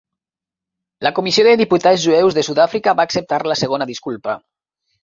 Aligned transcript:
La 1.07 1.11
Comissió 1.19 1.45
de 1.49 1.53
Diputats 1.61 2.01
Jueus 2.07 2.41
de 2.41 2.47
Sud-àfrica 2.51 2.99
va 3.03 3.09
acceptar 3.11 3.45
la 3.53 3.61
segona 3.65 3.91
disculpa. 3.95 4.43